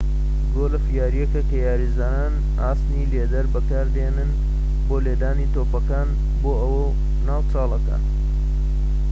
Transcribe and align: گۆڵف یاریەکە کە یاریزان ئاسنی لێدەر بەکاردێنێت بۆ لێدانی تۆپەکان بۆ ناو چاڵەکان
گۆڵف 0.53 0.85
یاریەکە 0.97 1.41
کە 1.49 1.57
یاریزان 1.67 2.33
ئاسنی 2.61 3.09
لێدەر 3.11 3.45
بەکاردێنێت 3.53 4.31
بۆ 4.87 4.95
لێدانی 5.05 5.51
تۆپەکان 5.53 6.09
بۆ 6.41 6.53
ناو 7.27 7.41
چاڵەکان 7.51 8.03